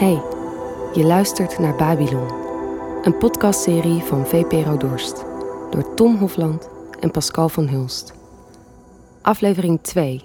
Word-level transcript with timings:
Hey, 0.00 0.22
je 0.92 1.04
luistert 1.04 1.58
naar 1.58 1.76
Babylon, 1.76 2.28
een 3.02 3.18
podcastserie 3.18 4.00
van 4.00 4.26
VPRO 4.26 4.76
Dorst 4.76 5.24
door 5.70 5.94
Tom 5.94 6.16
Hofland 6.16 6.70
en 7.00 7.10
Pascal 7.10 7.48
van 7.48 7.68
Hulst. 7.68 8.14
Aflevering 9.22 9.82
2. 9.82 10.22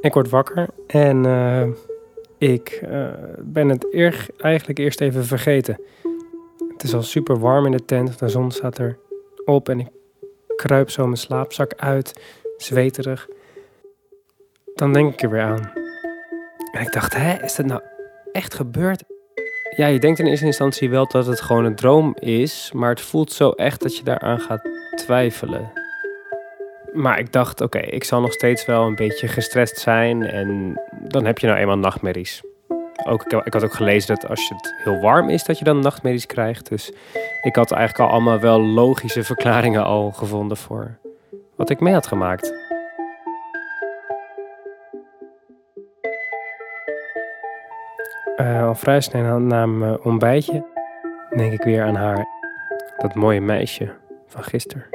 Ik 0.00 0.12
word 0.12 0.30
wakker 0.30 0.68
en 0.86 1.24
uh, 1.24 1.66
ik 2.38 2.80
uh, 2.88 3.08
ben 3.38 3.68
het 3.68 3.86
eer, 3.90 4.26
eigenlijk 4.36 4.78
eerst 4.78 5.00
even 5.00 5.24
vergeten. 5.24 5.80
Het 6.72 6.82
is 6.82 6.94
al 6.94 7.02
super 7.02 7.38
warm 7.38 7.64
in 7.64 7.72
de 7.72 7.84
tent, 7.84 8.18
de 8.18 8.28
zon 8.28 8.50
staat 8.50 8.78
er 8.78 8.98
op 9.44 9.68
en 9.68 9.80
ik 9.80 9.88
kruip 10.56 10.90
zo 10.90 11.04
mijn 11.04 11.16
slaapzak 11.16 11.72
uit, 11.74 12.20
zweterig. 12.56 13.28
Dan 14.76 14.92
denk 14.92 15.12
ik 15.12 15.22
er 15.22 15.30
weer 15.30 15.42
aan. 15.42 15.72
En 16.72 16.80
ik 16.80 16.92
dacht, 16.92 17.14
hè, 17.14 17.42
is 17.42 17.54
dat 17.54 17.66
nou 17.66 17.80
echt 18.32 18.54
gebeurd? 18.54 19.04
Ja, 19.76 19.86
je 19.86 19.98
denkt 19.98 20.18
in 20.18 20.26
eerste 20.26 20.46
instantie 20.46 20.90
wel 20.90 21.06
dat 21.06 21.26
het 21.26 21.40
gewoon 21.40 21.64
een 21.64 21.74
droom 21.74 22.14
is, 22.18 22.70
maar 22.74 22.90
het 22.90 23.00
voelt 23.00 23.32
zo 23.32 23.50
echt 23.50 23.82
dat 23.82 23.96
je 23.96 24.02
daaraan 24.02 24.40
gaat 24.40 24.68
twijfelen. 24.94 25.72
Maar 26.92 27.18
ik 27.18 27.32
dacht, 27.32 27.60
oké, 27.60 27.78
ik 27.78 28.04
zal 28.04 28.20
nog 28.20 28.32
steeds 28.32 28.66
wel 28.66 28.86
een 28.86 28.94
beetje 28.94 29.28
gestrest 29.28 29.78
zijn 29.78 30.22
en 30.22 30.80
dan 31.08 31.24
heb 31.24 31.38
je 31.38 31.46
nou 31.46 31.58
eenmaal 31.58 31.78
nachtmerries. 31.78 32.42
Ook, 33.04 33.22
ik 33.22 33.52
had 33.52 33.64
ook 33.64 33.74
gelezen 33.74 34.14
dat 34.14 34.28
als 34.28 34.48
het 34.48 34.74
heel 34.84 35.00
warm 35.00 35.28
is, 35.30 35.44
dat 35.44 35.58
je 35.58 35.64
dan 35.64 35.80
nachtmerries 35.80 36.26
krijgt. 36.26 36.68
Dus 36.68 36.92
ik 37.42 37.56
had 37.56 37.72
eigenlijk 37.72 38.08
al 38.08 38.14
allemaal 38.14 38.40
wel 38.40 38.60
logische 38.60 39.24
verklaringen 39.24 39.84
al 39.84 40.10
gevonden 40.10 40.56
voor 40.56 40.98
wat 41.54 41.70
ik 41.70 41.80
mee 41.80 41.94
had 41.94 42.06
gemaakt. 42.06 42.65
Uh, 48.36 48.66
al 48.66 48.74
vrij 48.74 49.00
snel 49.00 49.38
na 49.38 49.66
mijn 49.66 50.02
ontbijtje 50.02 50.64
denk 51.36 51.52
ik 51.52 51.62
weer 51.62 51.82
aan 51.82 51.94
haar. 51.94 52.26
Dat 52.96 53.14
mooie 53.14 53.40
meisje 53.40 53.94
van 54.26 54.42
gisteren. 54.42 54.86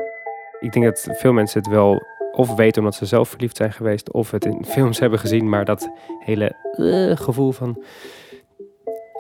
Ik 0.60 0.74
denk 0.74 0.86
dat 0.86 1.08
veel 1.12 1.34
mensen 1.34 1.62
het 1.62 1.70
wel 1.70 2.02
of 2.32 2.56
weten 2.56 2.82
omdat 2.82 2.96
ze 2.96 3.06
zelf 3.06 3.30
verliefd 3.30 3.58
zijn 3.58 3.74
geweest, 3.74 4.12
of 4.12 4.32
het 4.32 4.46
in 4.46 4.66
films 4.66 5.00
hebben 5.00 5.20
gezien, 5.20 5.50
maar 5.50 5.66
dat 5.66 5.92
hele 6.20 6.56
uh, 6.78 7.16
gevoel 7.16 7.52
van 7.52 7.84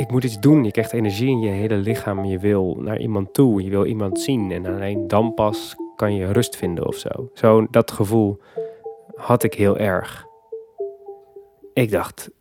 ik 0.01 0.11
moet 0.11 0.23
iets 0.23 0.39
doen. 0.39 0.63
Je 0.63 0.71
krijgt 0.71 0.93
energie 0.93 1.29
in 1.29 1.39
je 1.39 1.49
hele 1.49 1.75
lichaam. 1.75 2.25
Je 2.25 2.39
wil 2.39 2.77
naar 2.79 2.99
iemand 2.99 3.33
toe. 3.33 3.63
Je 3.63 3.69
wil 3.69 3.85
iemand 3.85 4.19
zien. 4.19 4.51
En 4.51 4.65
alleen 4.65 5.07
dan 5.07 5.33
pas 5.33 5.75
kan 5.95 6.15
je 6.15 6.31
rust 6.31 6.55
vinden 6.55 6.87
of 6.87 6.95
zo. 6.95 7.29
Zo 7.33 7.67
dat 7.69 7.91
gevoel 7.91 8.39
had 9.15 9.43
ik 9.43 9.53
heel 9.53 9.77
erg. 9.77 10.25
Ik 11.73 11.91
dacht, 11.91 12.31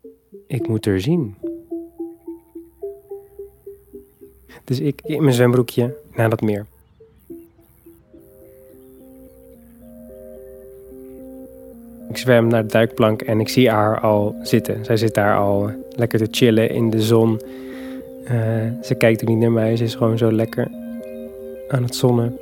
ik 0.46 0.68
moet 0.68 0.86
er 0.86 1.00
zien. 1.00 1.36
Dus 4.64 4.80
ik 4.80 5.00
in 5.04 5.22
mijn 5.22 5.34
zwembroekje 5.34 5.94
naar 6.14 6.30
dat 6.30 6.40
meer. 6.40 6.66
Ik 12.08 12.16
zwem 12.16 12.46
naar 12.46 12.62
de 12.62 12.68
duikplank 12.68 13.22
en 13.22 13.40
ik 13.40 13.48
zie 13.48 13.70
haar 13.70 14.00
al 14.00 14.34
zitten. 14.42 14.84
Zij 14.84 14.96
zit 14.96 15.14
daar 15.14 15.36
al 15.36 15.70
lekker 15.90 16.18
te 16.18 16.28
chillen 16.30 16.70
in 16.70 16.90
de 16.90 17.02
zon. 17.02 17.40
Uh, 18.24 18.30
ze 18.82 18.94
kijkt 18.94 19.22
ook 19.22 19.28
niet 19.28 19.38
naar 19.38 19.52
mij, 19.52 19.76
ze 19.76 19.84
is 19.84 19.94
gewoon 19.94 20.18
zo 20.18 20.32
lekker 20.32 20.70
aan 21.68 21.82
het 21.82 21.94
zonnen. 21.94 22.36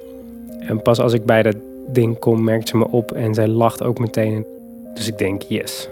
En 0.61 0.83
pas 0.83 1.01
als 1.01 1.13
ik 1.13 1.25
bij 1.25 1.43
dat 1.43 1.57
ding 1.87 2.19
kom, 2.19 2.45
merkt 2.45 2.69
ze 2.69 2.77
me 2.77 2.89
op 2.89 3.13
en 3.13 3.35
zij 3.35 3.49
lacht 3.49 3.83
ook 3.83 3.99
meteen. 3.99 4.47
Dus 4.95 5.09
ik 5.09 5.19
denk, 5.19 5.43
yes, 5.43 5.89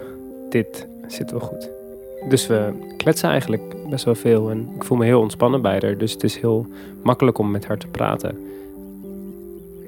dit 0.49 0.87
zit 1.07 1.31
wel 1.31 1.39
goed. 1.39 1.76
Dus 2.25 2.47
we 2.47 2.73
kletsen 2.97 3.29
eigenlijk 3.29 3.89
best 3.89 4.05
wel 4.05 4.15
veel 4.15 4.49
en 4.49 4.69
ik 4.75 4.83
voel 4.83 4.97
me 4.97 5.05
heel 5.05 5.21
ontspannen 5.21 5.61
bij 5.61 5.79
haar. 5.81 5.97
Dus 5.97 6.11
het 6.11 6.23
is 6.23 6.39
heel 6.39 6.67
makkelijk 7.03 7.37
om 7.37 7.51
met 7.51 7.67
haar 7.67 7.77
te 7.77 7.87
praten. 7.87 8.37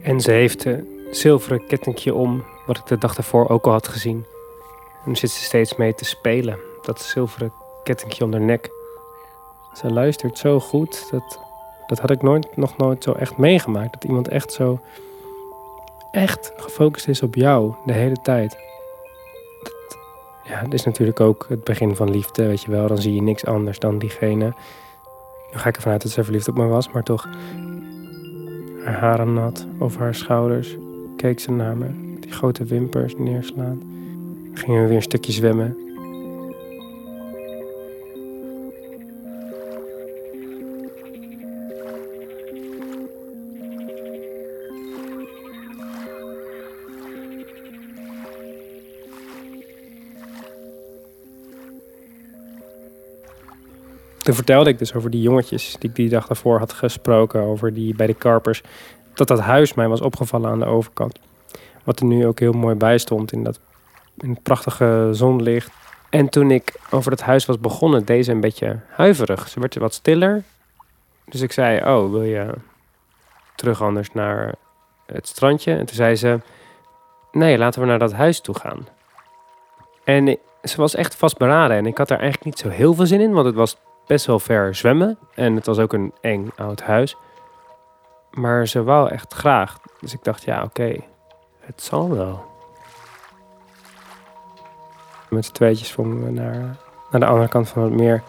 En 0.01 0.21
ze 0.21 0.31
heeft 0.31 0.65
een 0.65 0.87
zilveren 1.11 1.67
kettingje 1.67 2.13
om, 2.13 2.43
wat 2.65 2.77
ik 2.77 2.85
de 2.85 2.97
dag 2.97 3.15
daarvoor 3.15 3.49
ook 3.49 3.65
al 3.65 3.71
had 3.71 3.87
gezien. 3.87 4.25
En 5.05 5.15
zit 5.15 5.31
ze 5.31 5.43
steeds 5.43 5.75
mee 5.75 5.93
te 5.93 6.05
spelen, 6.05 6.57
dat 6.81 7.01
zilveren 7.01 7.51
kettingje 7.83 8.23
om 8.23 8.31
haar 8.31 8.41
nek. 8.41 8.69
Ze 9.73 9.91
luistert 9.91 10.37
zo 10.37 10.59
goed, 10.59 11.07
dat, 11.11 11.39
dat 11.87 11.99
had 11.99 12.09
ik 12.09 12.21
nooit, 12.21 12.57
nog 12.57 12.77
nooit 12.77 13.03
zo 13.03 13.11
echt 13.11 13.37
meegemaakt. 13.37 13.93
Dat 13.93 14.03
iemand 14.03 14.27
echt 14.27 14.51
zo, 14.51 14.79
echt 16.11 16.53
gefocust 16.57 17.07
is 17.07 17.21
op 17.21 17.35
jou 17.35 17.73
de 17.85 17.93
hele 17.93 18.21
tijd. 18.21 18.68
Ja, 20.49 20.59
het 20.59 20.73
is 20.73 20.83
natuurlijk 20.83 21.19
ook 21.19 21.45
het 21.49 21.63
begin 21.63 21.95
van 21.95 22.11
liefde, 22.11 22.47
weet 22.47 22.61
je 22.61 22.71
wel. 22.71 22.87
Dan 22.87 22.97
zie 22.97 23.13
je 23.13 23.21
niks 23.21 23.45
anders 23.45 23.79
dan 23.79 23.99
diegene. 23.99 24.45
Nu 25.51 25.57
ga 25.57 25.69
ik 25.69 25.75
ervan 25.75 25.91
uit 25.91 26.01
dat 26.01 26.11
ze 26.11 26.23
verliefd 26.23 26.47
op 26.47 26.57
me 26.57 26.65
was, 26.65 26.91
maar 26.91 27.03
toch. 27.03 27.27
Haar 28.83 28.99
haren 28.99 29.33
nat 29.33 29.67
over 29.79 30.01
haar 30.01 30.15
schouders. 30.15 30.75
Keek 31.17 31.39
ze 31.39 31.51
naar 31.51 31.77
me. 31.77 31.87
Die 32.19 32.31
grote 32.31 32.63
wimpers 32.63 33.15
neerslaan. 33.17 33.81
Gingen 34.53 34.81
we 34.81 34.87
weer 34.87 34.95
een 34.95 35.01
stukje 35.01 35.31
zwemmen. 35.31 35.77
Toen 54.19 54.35
vertelde 54.35 54.69
ik 54.69 54.79
dus 54.79 54.93
over 54.93 55.09
die 55.09 55.21
jongetjes 55.21 55.75
die 55.79 55.89
ik 55.89 55.95
die 55.95 56.09
dag 56.09 56.27
daarvoor 56.27 56.59
had 56.59 56.73
gesproken, 56.73 57.41
over 57.41 57.73
die 57.73 57.95
bij 57.95 58.07
de 58.07 58.13
Karpers, 58.13 58.61
dat 59.13 59.27
dat 59.27 59.39
huis 59.39 59.73
mij 59.73 59.87
was 59.87 60.01
opgevallen 60.01 60.49
aan 60.49 60.59
de 60.59 60.65
overkant. 60.65 61.19
Wat 61.83 61.99
er 61.99 62.05
nu 62.05 62.27
ook 62.27 62.39
heel 62.39 62.51
mooi 62.51 62.75
bij 62.75 62.97
stond 62.97 63.31
in 63.31 63.43
dat 63.43 63.59
in 64.17 64.29
het 64.29 64.43
prachtige 64.43 65.09
zonlicht. 65.11 65.71
En 66.09 66.29
toen 66.29 66.51
ik 66.51 66.79
over 66.89 67.09
dat 67.09 67.21
huis 67.21 67.45
was 67.45 67.59
begonnen, 67.59 68.05
deed 68.05 68.25
ze 68.25 68.31
een 68.31 68.39
beetje 68.39 68.79
huiverig. 68.89 69.47
Ze 69.47 69.59
werd 69.59 69.75
wat 69.75 69.93
stiller. 69.93 70.43
Dus 71.25 71.41
ik 71.41 71.51
zei, 71.51 71.77
oh, 71.77 72.11
wil 72.11 72.23
je 72.23 72.53
terug 73.55 73.81
anders 73.81 74.11
naar 74.13 74.55
het 75.05 75.27
strandje? 75.27 75.71
En 75.75 75.85
toen 75.85 75.95
zei 75.95 76.15
ze, 76.15 76.39
nee, 77.31 77.57
laten 77.57 77.81
we 77.81 77.87
naar 77.87 77.99
dat 77.99 78.13
huis 78.13 78.41
toe 78.41 78.55
gaan. 78.55 78.87
En 80.03 80.37
ze 80.63 80.77
was 80.77 80.95
echt 80.95 81.15
vastberaden 81.15 81.77
en 81.77 81.85
ik 81.85 81.97
had 81.97 82.07
daar 82.07 82.19
eigenlijk 82.19 82.49
niet 82.49 82.59
zo 82.59 82.69
heel 82.69 82.93
veel 82.93 83.05
zin 83.05 83.21
in, 83.21 83.31
want 83.31 83.45
het 83.45 83.55
was 83.55 83.77
best 84.09 84.25
wel 84.25 84.39
ver 84.39 84.75
zwemmen. 84.75 85.17
En 85.33 85.55
het 85.55 85.65
was 85.65 85.79
ook 85.79 85.93
een 85.93 86.13
eng 86.21 86.51
oud 86.55 86.81
huis. 86.81 87.15
Maar 88.31 88.67
ze 88.67 88.83
wou 88.83 89.09
echt 89.09 89.33
graag. 89.33 89.77
Dus 89.99 90.13
ik 90.13 90.23
dacht, 90.23 90.43
ja, 90.43 90.63
oké, 90.63 90.95
het 91.59 91.81
zal 91.81 92.09
wel. 92.09 92.45
Met 95.29 95.45
z'n 95.45 95.51
tweetjes 95.51 95.91
vonden 95.91 96.23
we 96.23 96.31
naar, 96.31 96.77
naar 97.11 97.19
de 97.19 97.25
andere 97.25 97.47
kant 97.47 97.69
van 97.69 97.83
het 97.83 97.93
meer. 97.93 98.23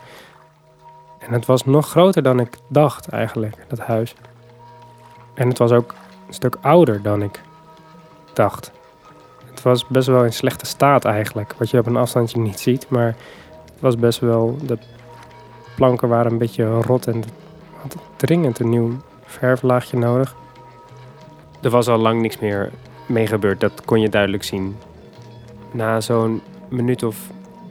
En 1.19 1.33
het 1.33 1.47
was 1.47 1.65
nog 1.65 1.89
groter 1.89 2.23
dan 2.23 2.41
ik 2.41 2.57
dacht 2.69 3.09
eigenlijk, 3.09 3.57
dat 3.69 3.79
huis. 3.79 4.15
En 5.35 5.49
het 5.49 5.59
was 5.59 5.73
ook 5.73 5.95
een 6.27 6.35
stuk 6.35 6.57
ouder 6.61 7.03
dan 7.03 7.23
ik 7.23 7.41
dacht. 8.33 8.73
Het 9.51 9.63
was 9.63 9.87
best 9.87 10.07
wel 10.07 10.25
in 10.25 10.33
slechte 10.33 10.67
staat 10.67 11.05
eigenlijk, 11.05 11.55
wat 11.59 11.71
je 11.71 11.79
op 11.79 11.87
een 11.87 11.97
afstandje 11.97 12.41
niet 12.41 12.61
ziet. 12.61 12.89
Maar 12.89 13.17
het 13.65 13.81
was 13.81 13.97
best 13.97 14.19
wel, 14.19 14.59
de 14.63 14.79
planken 15.81 16.09
waren 16.09 16.33
een 16.33 16.39
beetje 16.39 16.81
rot 16.81 17.07
en 17.07 17.23
had 17.81 17.97
dringend 18.17 18.59
een 18.59 18.69
nieuw 18.69 18.91
verflaagje 19.25 19.97
nodig. 19.97 20.35
Er 21.63 21.71
was 21.71 21.89
al 21.89 21.99
lang 21.99 22.21
niks 22.21 22.39
meer 22.39 22.71
mee 23.07 23.27
gebeurd, 23.27 23.61
dat 23.61 23.85
kon 23.85 24.01
je 24.01 24.09
duidelijk 24.09 24.43
zien. 24.43 24.77
Na 25.71 26.01
zo'n 26.01 26.43
minuut 26.69 27.03
of 27.03 27.31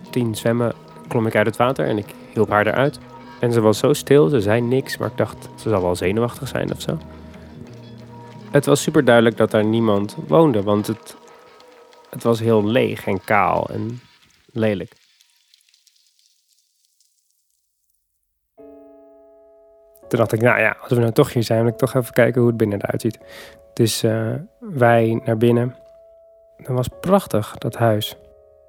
tien 0.10 0.36
zwemmen 0.36 0.74
klom 1.08 1.28
ik 1.28 1.36
uit 1.36 1.46
het 1.46 1.58
water 1.58 1.86
en 1.86 1.98
ik 1.98 2.06
hielp 2.34 2.50
haar 2.50 2.68
eruit. 2.68 3.00
En 3.40 3.52
ze 3.52 3.62
was 3.62 3.78
zo 3.78 3.94
stil, 3.94 4.30
ze 4.30 4.42
zei 4.42 4.62
niks, 4.62 4.98
maar 4.98 5.10
ik 5.10 5.18
dacht, 5.18 5.50
ze 5.56 5.70
zal 5.70 5.82
wel 5.82 5.96
zenuwachtig 5.96 6.48
zijn 6.48 6.72
of 6.72 6.82
zo. 6.82 6.98
Het 8.52 8.66
was 8.66 8.82
super 8.82 9.06
duidelijk 9.06 9.38
dat 9.38 9.52
daar 9.52 9.66
niemand 9.66 10.16
woonde, 10.28 10.64
want 10.64 10.88
het, 10.88 11.16
het 12.10 12.24
was 12.24 12.40
heel 12.40 12.66
leeg 12.66 13.08
en 13.08 13.24
kaal 13.24 13.70
en 13.70 14.02
lelijk. 14.52 14.94
Toen 20.10 20.20
dacht 20.20 20.34
ik, 20.34 20.42
nou 20.42 20.60
ja, 20.60 20.76
als 20.82 20.90
we 20.90 21.00
nou 21.00 21.12
toch 21.12 21.34
hier 21.34 21.44
zijn, 21.44 21.64
wil 21.64 21.72
ik 21.72 21.78
toch 21.78 21.96
even 21.96 22.14
kijken 22.14 22.40
hoe 22.40 22.50
het 22.50 22.58
binnen 22.58 22.82
eruit 22.82 23.02
ziet. 23.02 23.20
Dus 23.74 24.04
uh, 24.04 24.34
wij 24.60 25.22
naar 25.26 25.38
binnen. 25.38 25.76
Dat 26.58 26.76
was 26.76 26.88
prachtig, 27.02 27.56
dat 27.58 27.76
huis. 27.76 28.10
Het 28.10 28.20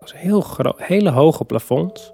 was 0.00 0.14
heel 0.16 0.40
groot, 0.40 0.82
hele 0.82 1.10
hoge 1.10 1.44
plafonds. 1.44 2.10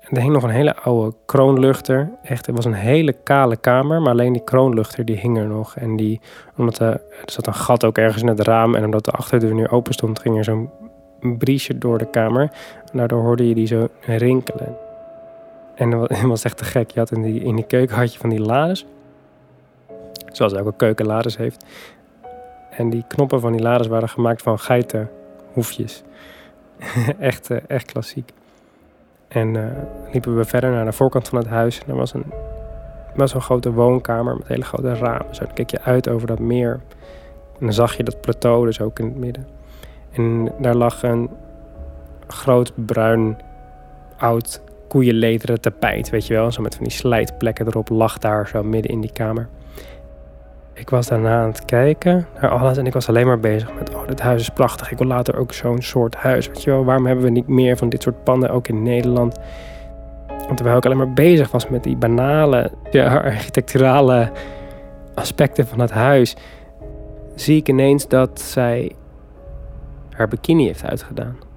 En 0.00 0.16
er 0.16 0.22
hing 0.22 0.32
nog 0.32 0.42
een 0.42 0.50
hele 0.50 0.76
oude 0.76 1.16
kroonluchter. 1.26 2.10
Echt, 2.22 2.46
het 2.46 2.56
was 2.56 2.64
een 2.64 2.72
hele 2.72 3.12
kale 3.12 3.56
kamer, 3.56 4.02
maar 4.02 4.12
alleen 4.12 4.32
die 4.32 4.44
kroonluchter 4.44 5.04
die 5.04 5.16
hing 5.16 5.38
er 5.38 5.46
nog. 5.46 5.76
En 5.76 5.96
die, 5.96 6.20
omdat 6.56 6.78
er, 6.78 6.92
er 6.92 7.02
zat 7.24 7.46
een 7.46 7.54
gat 7.54 7.84
ook 7.84 7.98
ergens 7.98 8.22
in 8.22 8.28
het 8.28 8.40
raam 8.40 8.74
en 8.74 8.84
omdat 8.84 9.04
de 9.04 9.10
achterdeur 9.10 9.54
nu 9.54 9.68
open 9.68 9.92
stond, 9.92 10.18
ging 10.18 10.36
er 10.36 10.44
zo'n 10.44 10.70
briesje 11.38 11.78
door 11.78 11.98
de 11.98 12.10
kamer. 12.10 12.42
En 12.92 12.98
daardoor 12.98 13.22
hoorde 13.22 13.48
je 13.48 13.54
die 13.54 13.66
zo 13.66 13.88
rinkelen. 14.00 14.76
En 15.80 15.90
dat 16.08 16.20
was 16.20 16.44
echt 16.44 16.56
te 16.56 16.64
gek. 16.64 16.90
Je 16.90 16.98
had 16.98 17.10
in 17.10 17.22
die, 17.22 17.40
in 17.40 17.56
die 17.56 17.66
keuken 17.66 17.96
had 17.96 18.12
je 18.12 18.18
van 18.18 18.30
die 18.30 18.40
lades. 18.40 18.86
Zoals 20.26 20.52
elke 20.52 20.74
keuken 20.76 21.06
lades 21.06 21.36
heeft. 21.36 21.64
En 22.70 22.90
die 22.90 23.04
knoppen 23.08 23.40
van 23.40 23.52
die 23.52 23.62
lades 23.62 23.86
waren 23.86 24.08
gemaakt 24.08 24.42
van 24.42 24.58
geitenhoefjes. 24.58 26.02
echt, 27.18 27.50
eh, 27.50 27.58
echt 27.66 27.92
klassiek. 27.92 28.32
En 29.28 29.54
uh, 29.54 29.64
liepen 30.12 30.36
we 30.36 30.44
verder 30.44 30.70
naar 30.70 30.84
de 30.84 30.92
voorkant 30.92 31.28
van 31.28 31.38
het 31.38 31.46
huis. 31.46 31.80
En 31.86 31.94
was 31.94 32.14
een 32.14 32.32
best 33.16 33.32
wel 33.32 33.42
grote 33.42 33.72
woonkamer 33.72 34.36
met 34.36 34.46
hele 34.46 34.64
grote 34.64 34.94
ramen. 34.94 35.34
Zo 35.34 35.46
keek 35.54 35.70
je 35.70 35.80
uit 35.80 36.08
over 36.08 36.26
dat 36.26 36.38
meer. 36.38 36.80
En 37.58 37.66
dan 37.66 37.72
zag 37.72 37.96
je 37.96 38.02
dat 38.02 38.20
plateau 38.20 38.66
dus 38.66 38.80
ook 38.80 38.98
in 38.98 39.04
het 39.04 39.16
midden. 39.16 39.46
En 40.12 40.52
daar 40.58 40.74
lag 40.74 41.02
een 41.02 41.30
groot 42.26 42.72
bruin 42.74 43.38
oud 44.18 44.62
koeienlederen 44.90 45.60
tapijt, 45.60 46.10
weet 46.10 46.26
je 46.26 46.34
wel. 46.34 46.52
Zo 46.52 46.62
met 46.62 46.74
van 46.74 46.84
die 46.84 46.92
slijtplekken 46.92 47.66
erop 47.66 47.88
lag 47.88 48.18
daar 48.18 48.48
zo 48.48 48.62
midden 48.62 48.90
in 48.90 49.00
die 49.00 49.12
kamer. 49.12 49.48
Ik 50.72 50.90
was 50.90 51.06
daarna 51.06 51.42
aan 51.42 51.48
het 51.48 51.64
kijken 51.64 52.26
naar 52.40 52.50
alles 52.50 52.76
en 52.76 52.86
ik 52.86 52.92
was 52.92 53.08
alleen 53.08 53.26
maar 53.26 53.40
bezig 53.40 53.74
met... 53.78 53.94
oh, 53.94 54.06
dit 54.06 54.20
huis 54.20 54.40
is 54.40 54.48
prachtig, 54.48 54.90
ik 54.90 54.98
wil 54.98 55.06
later 55.06 55.36
ook 55.36 55.52
zo'n 55.52 55.82
soort 55.82 56.14
huis. 56.14 56.46
Weet 56.46 56.62
je 56.62 56.70
wel, 56.70 56.84
waarom 56.84 57.06
hebben 57.06 57.24
we 57.24 57.30
niet 57.30 57.46
meer 57.46 57.76
van 57.76 57.88
dit 57.88 58.02
soort 58.02 58.24
panden 58.24 58.50
ook 58.50 58.68
in 58.68 58.82
Nederland? 58.82 59.38
Want 60.26 60.56
terwijl 60.56 60.76
ik 60.76 60.84
alleen 60.84 60.96
maar 60.96 61.12
bezig 61.12 61.50
was 61.50 61.68
met 61.68 61.82
die 61.82 61.96
banale, 61.96 62.70
architecturale 63.04 64.30
aspecten 65.14 65.66
van 65.66 65.78
het 65.78 65.90
huis... 65.90 66.36
zie 67.34 67.56
ik 67.56 67.68
ineens 67.68 68.08
dat 68.08 68.40
zij 68.40 68.92
haar 70.10 70.28
bikini 70.28 70.66
heeft 70.66 70.84
uitgedaan. 70.84 71.49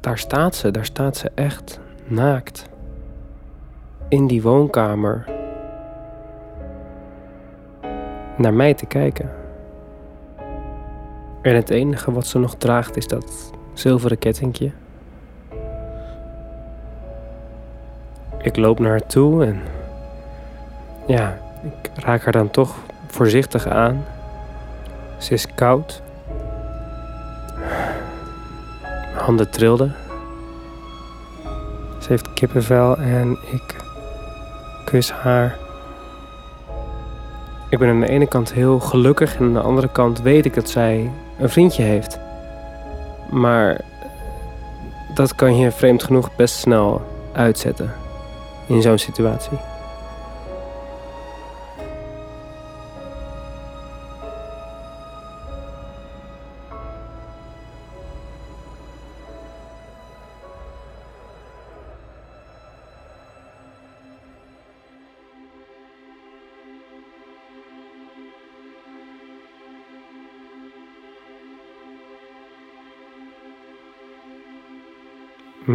Daar 0.00 0.18
staat 0.18 0.54
ze, 0.54 0.70
daar 0.70 0.84
staat 0.84 1.16
ze 1.16 1.30
echt 1.34 1.80
naakt. 2.04 2.68
In 4.08 4.26
die 4.26 4.42
woonkamer. 4.42 5.24
Naar 8.36 8.54
mij 8.54 8.74
te 8.74 8.86
kijken. 8.86 9.30
En 11.42 11.54
het 11.54 11.70
enige 11.70 12.12
wat 12.12 12.26
ze 12.26 12.38
nog 12.38 12.54
draagt 12.54 12.96
is 12.96 13.06
dat 13.06 13.52
zilveren 13.72 14.18
kettingje. 14.18 14.72
Ik 18.38 18.56
loop 18.56 18.78
naar 18.78 18.90
haar 18.90 19.06
toe 19.06 19.44
en 19.44 19.60
ja, 21.06 21.38
ik 21.62 21.90
raak 21.94 22.22
haar 22.22 22.32
dan 22.32 22.50
toch 22.50 22.76
voorzichtig 23.06 23.66
aan. 23.66 24.04
Ze 25.18 25.32
is 25.32 25.54
koud. 25.54 26.02
Handen 29.20 29.50
trilden. 29.50 29.94
Ze 31.98 32.08
heeft 32.08 32.32
kippenvel 32.34 32.96
en 32.96 33.38
ik 33.52 33.76
kus 34.84 35.10
haar. 35.10 35.58
Ik 37.68 37.78
ben 37.78 37.88
aan 37.88 38.00
de 38.00 38.08
ene 38.08 38.26
kant 38.26 38.52
heel 38.52 38.80
gelukkig 38.80 39.36
en 39.36 39.44
aan 39.44 39.52
de 39.52 39.60
andere 39.60 39.88
kant 39.92 40.20
weet 40.20 40.44
ik 40.44 40.54
dat 40.54 40.68
zij 40.68 41.10
een 41.38 41.50
vriendje 41.50 41.82
heeft. 41.82 42.18
Maar 43.30 43.80
dat 45.14 45.34
kan 45.34 45.56
je 45.56 45.70
vreemd 45.70 46.02
genoeg 46.02 46.36
best 46.36 46.54
snel 46.54 47.02
uitzetten 47.32 47.92
in 48.66 48.82
zo'n 48.82 48.98
situatie. 48.98 49.69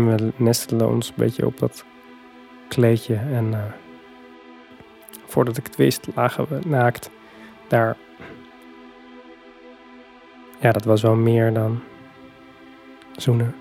We 0.03 0.31
nestelen 0.36 0.89
ons 0.89 1.07
een 1.07 1.13
beetje 1.18 1.45
op 1.45 1.59
dat 1.59 1.86
kleedje. 2.68 3.15
En 3.15 3.45
uh, 3.51 3.63
voordat 5.25 5.57
ik 5.57 5.65
het 5.65 5.75
wist, 5.75 6.07
lagen 6.15 6.45
we 6.50 6.59
naakt 6.68 7.09
daar. 7.68 7.97
Ja, 10.59 10.71
dat 10.71 10.83
was 10.83 11.01
wel 11.01 11.15
meer 11.15 11.53
dan 11.53 11.81
zoenen. 13.15 13.56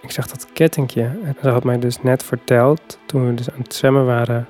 Ik 0.00 0.10
zag 0.10 0.26
dat 0.26 0.52
kettingje. 0.52 1.02
En 1.02 1.36
dat 1.40 1.52
had 1.52 1.64
mij 1.64 1.78
dus 1.78 2.02
net 2.02 2.22
verteld, 2.22 2.98
toen 3.06 3.26
we 3.26 3.34
dus 3.34 3.50
aan 3.50 3.62
het 3.62 3.74
zwemmen 3.74 4.06
waren 4.06 4.48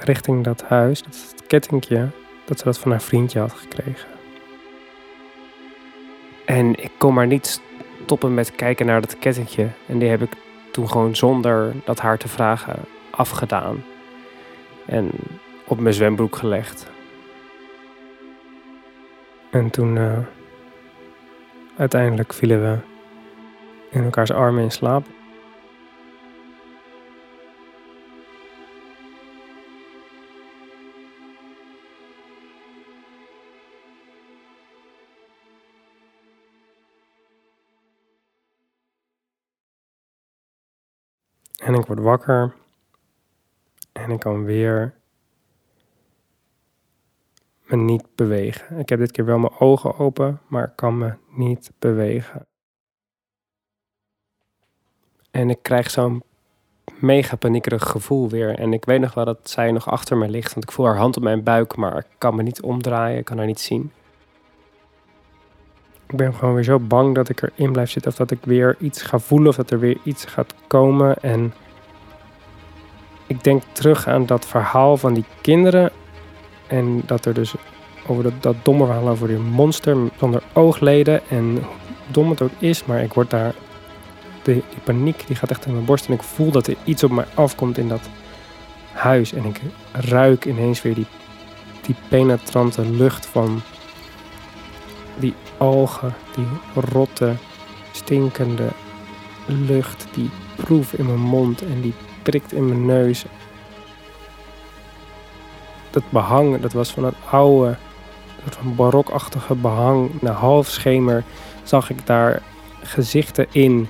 richting 0.00 0.44
dat 0.44 0.62
huis, 0.62 1.02
dat 1.02 1.14
het 1.30 1.46
kettingje, 1.46 2.08
dat 2.44 2.58
ze 2.58 2.64
dat 2.64 2.78
van 2.78 2.90
haar 2.90 3.02
vriendje 3.02 3.40
had 3.40 3.52
gekregen. 3.52 4.08
En 6.44 6.82
ik 6.82 6.90
kon 6.98 7.14
maar 7.14 7.26
niet 7.26 7.60
stoppen 8.08 8.34
met 8.34 8.54
kijken 8.54 8.86
naar 8.86 9.00
dat 9.00 9.18
kettingje. 9.18 9.68
En 9.86 9.98
die 9.98 10.08
heb 10.08 10.22
ik 10.22 10.30
toen 10.72 10.88
gewoon 10.88 11.16
zonder 11.16 11.72
dat 11.84 12.00
haar 12.00 12.18
te 12.18 12.28
vragen 12.28 12.78
afgedaan. 13.10 13.84
En 14.86 15.10
op 15.66 15.80
mijn 15.80 15.94
zwembroek 15.94 16.36
gelegd. 16.36 16.90
En 19.50 19.70
toen 19.70 19.96
uh, 19.96 20.18
uiteindelijk 21.76 22.32
vielen 22.32 22.62
we 22.62 22.78
in 23.90 24.04
elkaars 24.04 24.32
armen 24.32 24.62
in 24.62 24.70
slaap. 24.70 25.06
En 41.58 41.74
ik 41.74 41.86
word 41.86 42.00
wakker. 42.00 42.54
En 43.92 44.10
ik 44.10 44.20
kan 44.20 44.44
weer 44.44 44.94
me 47.62 47.76
niet 47.76 48.04
bewegen. 48.14 48.78
Ik 48.78 48.88
heb 48.88 48.98
dit 48.98 49.10
keer 49.10 49.24
wel 49.24 49.38
mijn 49.38 49.58
ogen 49.58 49.98
open, 49.98 50.40
maar 50.46 50.64
ik 50.64 50.76
kan 50.76 50.98
me 50.98 51.14
niet 51.30 51.72
bewegen. 51.78 52.46
En 55.30 55.50
ik 55.50 55.62
krijg 55.62 55.90
zo'n 55.90 56.22
mega 57.00 57.36
paniekerig 57.36 57.82
gevoel 57.82 58.28
weer. 58.28 58.58
En 58.58 58.72
ik 58.72 58.84
weet 58.84 59.00
nog 59.00 59.14
wel 59.14 59.24
dat 59.24 59.50
zij 59.50 59.72
nog 59.72 59.88
achter 59.90 60.16
me 60.16 60.28
ligt, 60.28 60.54
want 60.54 60.64
ik 60.64 60.72
voel 60.72 60.86
haar 60.86 60.96
hand 60.96 61.16
op 61.16 61.22
mijn 61.22 61.42
buik, 61.42 61.76
maar 61.76 61.96
ik 61.96 62.06
kan 62.18 62.34
me 62.34 62.42
niet 62.42 62.62
omdraaien, 62.62 63.18
ik 63.18 63.24
kan 63.24 63.36
haar 63.36 63.46
niet 63.46 63.60
zien. 63.60 63.92
Ik 66.08 66.16
ben 66.16 66.34
gewoon 66.34 66.54
weer 66.54 66.64
zo 66.64 66.78
bang 66.78 67.14
dat 67.14 67.28
ik 67.28 67.42
erin 67.42 67.72
blijf 67.72 67.90
zitten 67.90 68.10
of 68.10 68.16
dat 68.16 68.30
ik 68.30 68.38
weer 68.44 68.76
iets 68.80 69.02
ga 69.02 69.18
voelen 69.18 69.48
of 69.48 69.56
dat 69.56 69.70
er 69.70 69.80
weer 69.80 69.98
iets 70.02 70.24
gaat 70.24 70.54
komen. 70.66 71.16
En 71.22 71.54
ik 73.26 73.44
denk 73.44 73.62
terug 73.72 74.06
aan 74.06 74.26
dat 74.26 74.46
verhaal 74.46 74.96
van 74.96 75.14
die 75.14 75.24
kinderen 75.40 75.90
en 76.66 77.02
dat 77.06 77.24
er 77.24 77.34
dus 77.34 77.54
over 78.06 78.32
dat, 78.40 78.56
domme 78.62 78.84
verhaal 78.84 79.08
over 79.08 79.28
die 79.28 79.38
monster 79.38 79.96
zonder 80.18 80.42
oogleden 80.52 81.28
en 81.28 81.44
hoe 81.44 81.64
dom 82.06 82.30
het 82.30 82.42
ook 82.42 82.50
is, 82.58 82.84
maar 82.84 83.02
ik 83.02 83.12
word 83.12 83.30
daar, 83.30 83.54
de, 84.42 84.52
die 84.52 84.80
paniek 84.84 85.26
die 85.26 85.36
gaat 85.36 85.50
echt 85.50 85.66
in 85.66 85.72
mijn 85.72 85.84
borst 85.84 86.06
en 86.06 86.14
ik 86.14 86.22
voel 86.22 86.50
dat 86.50 86.66
er 86.66 86.76
iets 86.84 87.04
op 87.04 87.10
mij 87.10 87.26
afkomt 87.34 87.78
in 87.78 87.88
dat 87.88 88.08
huis 88.92 89.32
en 89.32 89.44
ik 89.44 89.60
ruik 89.92 90.44
ineens 90.44 90.82
weer 90.82 90.94
die, 90.94 91.06
die 91.80 91.96
penetrante 92.08 92.90
lucht 92.90 93.26
van 93.26 93.60
die 95.18 95.34
algen, 95.58 96.14
die 96.34 96.46
rotte, 96.92 97.34
stinkende 97.92 98.68
lucht, 99.46 100.06
die 100.12 100.30
proef 100.56 100.92
in 100.92 101.06
mijn 101.06 101.20
mond 101.20 101.62
en 101.62 101.80
die 101.80 101.94
prikt 102.22 102.52
in 102.52 102.68
mijn 102.68 102.86
neus. 102.86 103.24
Dat 105.90 106.02
behang, 106.08 106.60
dat 106.60 106.72
was 106.72 106.90
van 106.90 107.04
het 107.04 107.14
oude, 107.30 107.76
dat 108.44 108.56
van 108.56 108.74
barokachtige 108.74 109.54
behang. 109.54 110.10
Na 110.20 110.32
half 110.32 110.68
schemer 110.68 111.24
zag 111.62 111.90
ik 111.90 112.06
daar 112.06 112.42
gezichten 112.82 113.46
in. 113.50 113.88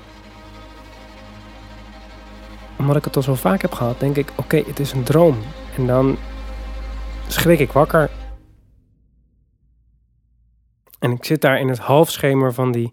Omdat 2.79 2.97
ik 2.97 3.05
het 3.05 3.17
al 3.17 3.23
zo 3.23 3.35
vaak 3.35 3.63
heb 3.63 3.73
gehad, 3.73 4.01
denk 4.01 4.17
ik: 4.17 4.33
oké, 4.37 4.63
het 4.67 4.81
is 4.81 4.93
een 4.93 5.03
droom. 5.03 5.37
En 5.77 5.87
dan 5.87 6.17
schrik 7.27 7.59
ik 7.59 7.73
wakker 7.73 8.11
en 10.99 11.11
ik 11.11 11.25
zit 11.25 11.41
daar 11.41 11.61
in 11.61 11.69
het 11.69 11.79
halfschemer 11.79 12.55
van, 12.55 12.73
die, 12.73 12.93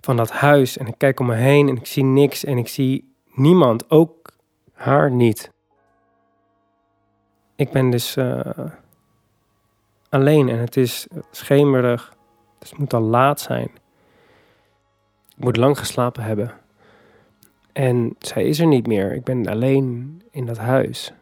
van 0.00 0.16
dat 0.16 0.30
huis 0.30 0.76
en 0.76 0.86
ik 0.86 0.94
kijk 0.96 1.20
om 1.20 1.26
me 1.26 1.34
heen 1.34 1.68
en 1.68 1.76
ik 1.76 1.86
zie 1.86 2.04
niks 2.04 2.44
en 2.44 2.58
ik 2.58 2.68
zie 2.68 3.14
niemand, 3.32 3.90
ook 3.90 4.32
haar 4.72 5.10
niet. 5.10 5.50
Ik 7.56 7.70
ben 7.70 7.90
dus 7.90 8.16
uh, 8.16 8.40
alleen 10.08 10.48
en 10.48 10.58
het 10.58 10.76
is 10.76 11.06
schemerig. 11.30 12.14
Dus 12.58 12.70
het 12.70 12.78
moet 12.78 12.94
al 12.94 13.00
laat 13.00 13.40
zijn. 13.40 13.70
Ik 15.36 15.44
moet 15.44 15.56
lang 15.56 15.78
geslapen 15.78 16.22
hebben. 16.22 16.52
En 17.72 18.16
zij 18.18 18.44
is 18.44 18.58
er 18.58 18.66
niet 18.66 18.86
meer. 18.86 19.14
Ik 19.14 19.24
ben 19.24 19.46
alleen 19.46 20.22
in 20.30 20.46
dat 20.46 20.58
huis. 20.58 21.12